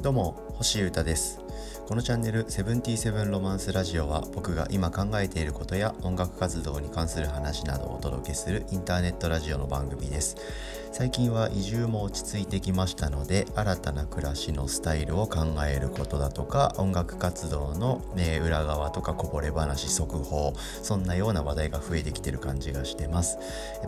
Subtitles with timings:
[0.00, 1.40] どうも星歌です。
[1.88, 10.36] このチャンネル「セブンティーセブンロマンスラジオ」は僕が今考えていることや音楽活動に関する話などをお届けするインターネットラジオの番組です。
[10.92, 23.38] 最近は移住も落ち着いてきましたので新たな暮らしのスタイルを考えることだとか音楽活動の、ね、裏側とかこぼれ話速報そんなような話題が増えてきてる感じがしてます。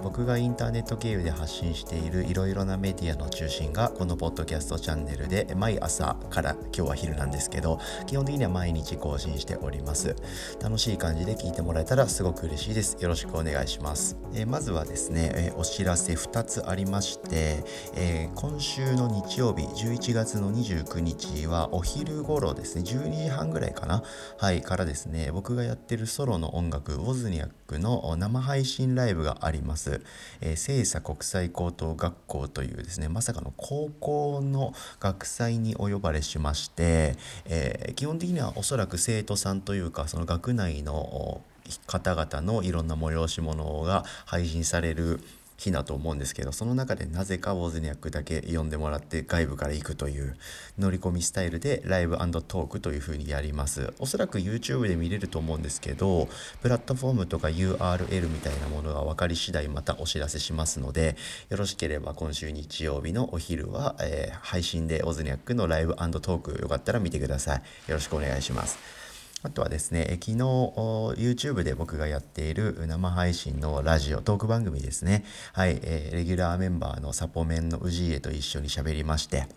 [0.02, 10.14] 僕がインターネット経由で発信しているいろいろなメディアの中心がこのポッドキャストチャンネルで毎朝から今日は昼なんですけど基本的には毎日更新しております。
[10.62, 12.96] 楽しい感じで聞いてもらえたらすごく嬉しいです。
[13.00, 17.64] よろしくお願いします、えまずはですね、えお知らせ2つありままして、
[17.94, 22.82] えー、今週の日曜日11月の29日はお昼頃ですね。
[22.82, 24.02] 12時半ぐらいかな。
[24.36, 30.02] はいからですね僕がやってるソロの音楽ウォズニャックの生配信ライブがあります、
[30.42, 41.40] えー、聖査国際高等学校というですねまさかの高校の学祭にお呼ばれしまして、えー、基本的にはおそらく生徒さんというかその学内の
[41.86, 45.20] 方々のいろんな催し物が配信される
[45.64, 50.36] 日だと思うんですけどその中でなぜかウォズニャックだけ呼んでもらって外部から行くという
[50.78, 53.92] 乗り込みスタイルでライブトークという風にやります。
[53.98, 56.28] おそらく YouTube で見れると思うんですけど
[56.60, 61.16] プラットフォームとか URL みたいなものが分かり次第またお知らせしますので
[61.48, 67.58] よろしければ今週日曜日のお昼は、えー、配信でオズニャックのライブトークよかったら見てください。
[67.88, 69.01] よろしくお願いします。
[69.44, 75.24] あとはですね、昨日 YouTube で僕がやっている生配信のラジオ、トーク番組ですね。
[75.52, 79.48] はい、えー、レギュラーメンバーのサポメンの氏家と一緒に喋りまして、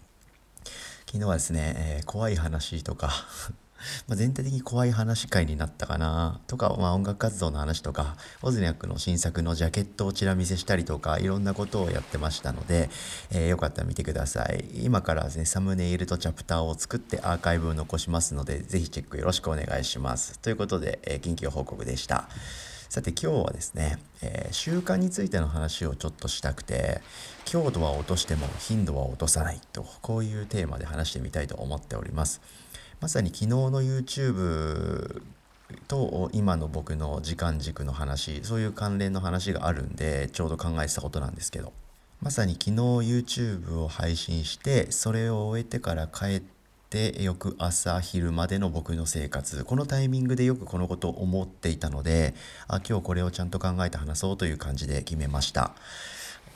[1.05, 3.11] 昨日はですね、えー、怖い話とか
[4.07, 6.39] まあ、全体的に怖い話会になったかな。
[6.47, 12.89] とか、まあ、音楽活動の話とかオズニャックの新作のジャケットをチラ見せしたりとかいろんなことをやってましたので、
[13.31, 14.65] えー、よかったら見てください。
[14.73, 20.39] 今からですねサムネイルとチャプターを作ってアーカイブを残しますのでぜひチェックよろしくお願いします。
[20.39, 22.27] ということで、えー、近況報告でした。
[22.87, 27.01] さて今日はですね、えー、習慣についての話をちょっとしたくて
[27.43, 32.41] 強度は落としても頻度は落とさないとこういうテーマで話してみたいと思っております。
[33.01, 35.21] まさに昨日の YouTube
[35.87, 41.73] と今の僕の時間軸の話そういう関連の話があるんでちょうど考えてたことなんですけど。
[42.21, 46.41] まさに昨日 YouTube を配信してそれを終えてから帰っ
[46.89, 49.63] て翌朝昼までの僕の生活。
[49.63, 52.33] このタイミングでよくこのことを思っていたので
[52.67, 55.75] あ今日これをちゃんと考えて話そうという感じで決めました。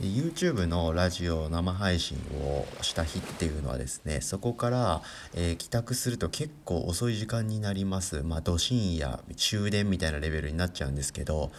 [0.01, 5.01] YouTube のラジオ生配信をした日っていうのはですねそこから、
[5.33, 8.23] えー、帰宅すると結構遅い時間になります。
[8.23, 11.51] まあど深夜終電みたいなレベルになっちゃうんですけど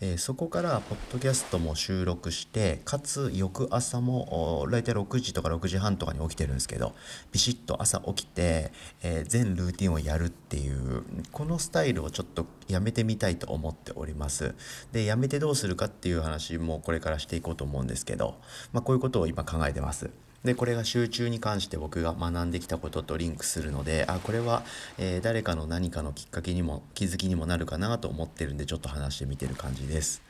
[0.00, 6.94] えー、そこからポッドキャストも収録してかつ翌朝も大体6時とか6時半とかに起きてるんですけど
[7.32, 8.72] ビシッと朝起きて、
[9.02, 14.54] えー、全ルーティンをやるっていうこのスタイルをちょっとやめてみたいと思っております。
[14.92, 18.36] でやめてどうするかっていう話もこれからしていこうと思うんですけど、
[18.72, 20.10] まあ、こういうことを今考えてます。
[20.44, 24.62] でこれが集中に関して僕が学んできたこととリンクするのであこれは、
[24.96, 30.22] えー、誰かの何かのきっかけにも気づきにもなるかなと思ってるんでちょっと話してみてる感じです。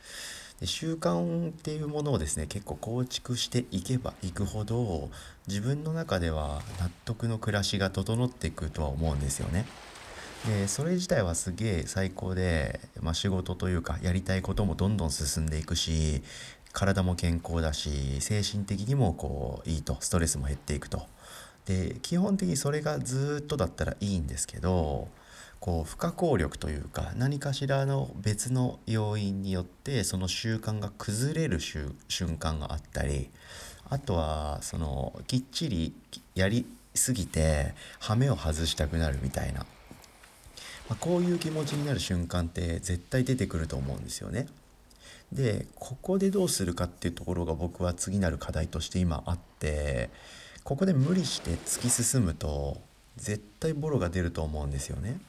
[0.60, 5.08] で習慣っていうものをですね結構構築していけばいくほど
[5.46, 9.66] 自分の中では納得の暮らしが整っていくとは思うんですよね。
[10.46, 16.22] でそれ自体はすげえ最高で、まあ、仕事というかやりたいこともどんどん進んでいくし
[16.72, 21.06] 体も健康だし精神的にもこういいとストレスも減っていくと。
[21.66, 25.08] で基本的にそれがずっとだったらいいんですけど
[25.60, 33.28] こう不可抗力というか何かしらの別の要因によってその習慣が崩れる瞬間があったり
[33.90, 35.94] あとはそのきっちり
[36.34, 39.64] やりすぎて羽目を外したくなるみたいな、
[40.88, 44.46] まあ、こういう気持ちになる瞬間って絶対出てくると思うんですよね。
[45.32, 50.08] でここでどうするかっていうところが僕は次なる課題として今あって
[50.64, 52.80] ここで無理して突き進むと
[53.16, 55.20] 絶対ボロが出ると思うんですよね。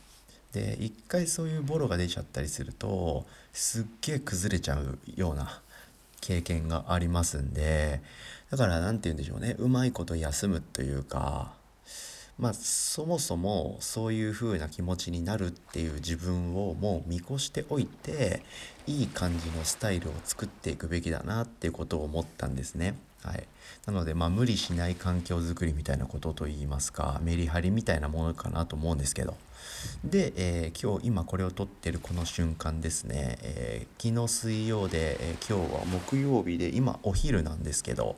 [0.54, 5.62] で一回そういうボロが出ちゃったりするとすっげえ崩れちゃうような
[6.22, 8.02] 経験がありますんで
[8.50, 11.54] だから何て言うんでしょうねうまいこと休むというか
[12.40, 18.42] まあそもそもそういう風な気持ちになるっていう自分をもう見越しておいて
[18.88, 22.96] いい感じのスタイルを作っていくべきだなっていうことを思ったんですね。
[23.24, 23.46] はい、
[23.86, 29.36] なのでまあ無理しない環境づくりみたいなことといいますかメリハリみたいなものかなと思うんですけど。
[30.06, 38.16] で、えー、今日今これを撮ってるこの瞬間ですね、えー、昨日水曜で、えー、今日は木曜日で今お昼なんですけど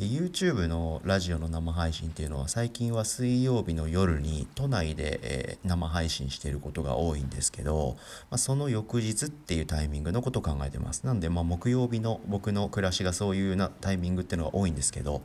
[0.00, 7.96] YouTube のラジオの生配信っていうのは最近は水曜日の夜に都内で、え、生配信していることが多いんですけど、
[8.30, 11.04] まあ、その翌日っていうタイミングのことを考えてます。
[11.04, 15.20] なんで、まあ、木曜日の僕の暮らしがそういうなタイミングっていうのが多いんですけど、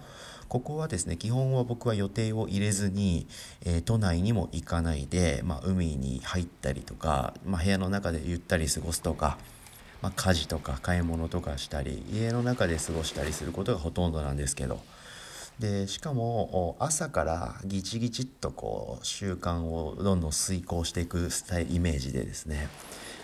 [0.50, 3.26] ここはですね、基本は僕は予定を入れずに、
[3.64, 9.38] えー、都内にも行かないで、まあ、海に入ったりとか、まあ、部屋の中でゆったり過ごすとか、
[10.02, 14.80] まあ、家事とか買い物とかしたり家の中で過ごしたりすることがほとんどなんですけど。
[15.60, 22.70] でしかも朝からギチギチっとこう習慣をどんどん遂行していくスタイイメージでですね。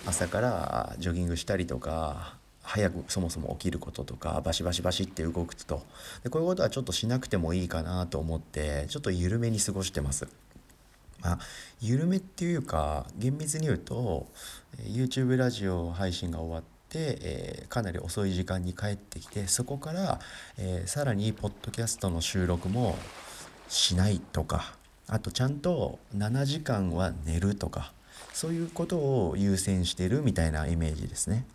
[0.07, 5.83] 朝からジョギングしたりとか早くそもそも起きることとかバシバシバシって動くと。
[6.23, 10.27] でこういうことはちょっとしなくてもいいかなと思ってちょっと緩めに過ごしてます。
[11.23, 11.39] まあ、
[11.81, 14.27] 緩めっていうか厳密に言うと
[14.81, 20.19] YouTube ラジオ配信が終わって、えー、かなり遅い時間に帰ってきてそこから、
[20.57, 22.97] えー、さらにポッドキャストの収録も
[23.69, 24.75] しないとか
[25.07, 27.93] あとちゃんと7時間は寝るとか
[28.33, 31.45] そういうことを優先してるみたいなイメージですね。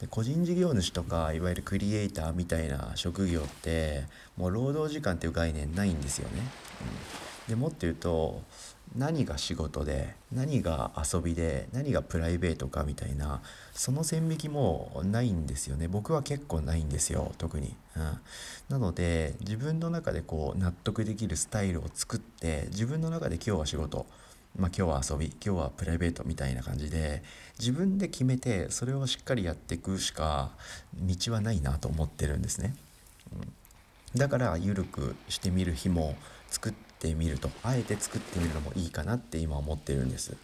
[0.00, 4.04] で個人事業主とかいわゆるクリエイターみたいな職業って
[4.36, 6.42] もう労働時間っていう概念ないんですよね。
[7.46, 8.42] うん、でもっと言うと
[8.96, 13.42] 何が仕事で何が遊びで何がプライベートかみたいな
[13.72, 15.88] その線引きもないんですよね。
[15.88, 18.02] 僕は結構ないんですよ特に、うん、
[18.68, 24.06] なので自分の中でこう納得できるスタイルを作って自分の中で今日は仕事
[24.56, 27.22] まあ、今日は遊び今日はプライベートみたいな感じで
[27.60, 30.50] 自分で決めてそれをしっかりやっていくしか
[30.94, 32.74] 道はないなと思ってるんですね、
[33.32, 33.36] う
[34.16, 36.16] ん、だから緩くしてみる日も
[36.48, 40.36] 作ってってみるとあえて作ってみるのもいいかなって今思ってるんです。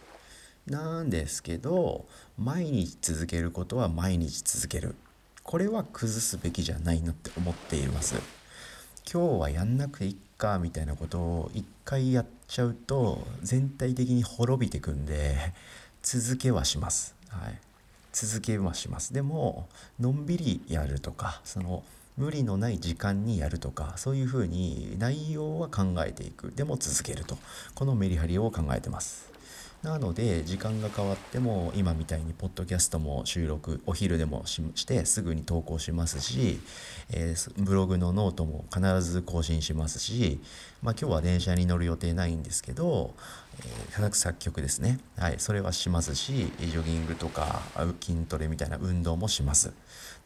[0.67, 2.07] なんですけど
[2.39, 4.95] 毎日続けることは毎日続ける。
[5.43, 8.15] これは崩すべきじゃないなって思っています。
[9.13, 15.53] 今日はやんなくていいかみたいなことを一回やっちゃうと全体的に滅びてくんで
[16.03, 17.59] 続けはします、はい、
[18.13, 19.13] 続けはします。
[19.13, 19.69] でも
[20.01, 21.83] のんびりやるとかその
[22.17, 26.53] 無理のない時間にやるとかそういうふうに内容は考えていく。
[26.55, 27.37] でも続けると。
[27.75, 29.34] このメリハリを考えてます。
[29.85, 36.59] なので時間が変わっても今みたいにポッドキャストも収録お昼でもしてすぐに投稿しますし、
[37.11, 40.41] えー、ブログのノートも必ず更新しますし、
[40.83, 43.15] まあ、今日は電車に乗る予定ないんですけど、
[43.61, 47.61] えー、作曲ですね、はい、それはしますしジョギングとか
[48.01, 49.75] 筋トレみたいな運動もします。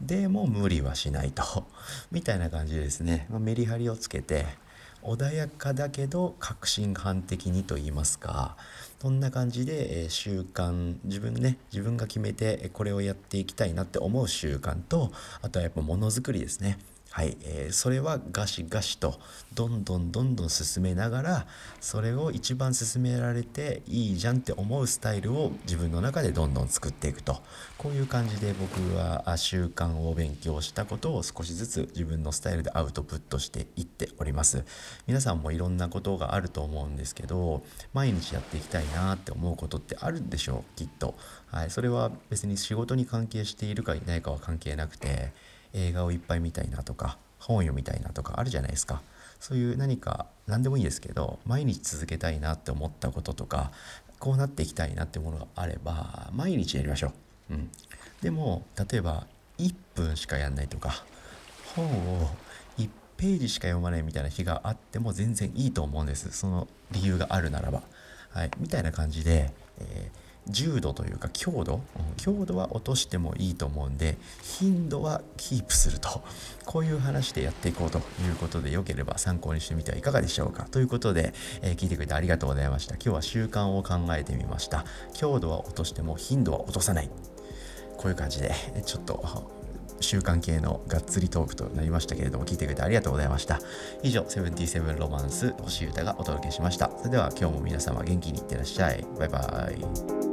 [0.01, 1.67] でも無理はしないと。
[2.13, 4.47] みたいな感じでですね、まあ、メリハリをつけて
[5.03, 8.57] 穏やかだけど革新犯的にと言いますか
[9.01, 16.79] そんな感じで、え習慣自分ね自分が決めてこれをやっていきたいなって思う習慣とあとはやっぱものづくりですね。
[17.19, 19.19] はい、えー、それはガシガシと
[19.53, 21.47] どんどんどんどん進めながら
[21.81, 27.43] それを一番進められていいじゃんって思うスタイルを自分の中でどんどん作っていくと。
[27.77, 34.65] こういう感じで僕は習慣を勉強したことを少しずつ自分のスタイルでアウトプットしていっております。
[35.09, 40.79] 皆さんもいろんなことがあると思うんですけど毎日やっていきたいなって思うことってあるんでしょう？
[40.79, 41.17] きっと、
[41.49, 45.33] はい、それは別に仕事に関係しているかいないかは関係なくて
[45.73, 49.01] 映画をいっぱい見たいなとか本を読みたいなとかあるじゃないですか。
[49.41, 53.71] そういう何か何でもいいですけど毎日続けたいなって思ったこととか
[54.19, 57.13] こうなっていきたいなってものがあれば毎日やりましょ
[57.51, 57.71] う、うん、
[58.21, 61.05] でも例えば1分しかやんないとか
[61.77, 62.31] 本を
[62.79, 66.33] 1ページしか読まないみたいな日があっても全然いいと思うんです。
[66.33, 67.83] その理由があるならば、
[68.31, 71.81] はい、みたいな感じで、えー重度というか強度、
[72.17, 76.23] 強度は落としてもいいと思うんで頻度はキープすると。
[76.65, 78.01] こういう話でやっていこうとい
[78.31, 80.65] うことでよければ参考にしてみてはいかがでしょうか。
[80.65, 82.97] ということで、えー、聞いてくれてありがとうございました。
[82.97, 84.85] 今日は習慣を考えてみました。
[85.15, 87.11] 強度は落としても頻度は落とさない。
[87.97, 89.51] こういう感じでちょっと
[90.01, 93.61] 習慣系のがっつりトークとなりましたけれども聞いてくれてありがとうございました。
[94.03, 96.91] 以上セブンティセブンロマンス星歌がお届けしました。
[96.99, 99.05] それでは今日も皆様元気にいってらっしゃい。
[99.19, 99.71] バイバ
[100.25, 100.28] イ。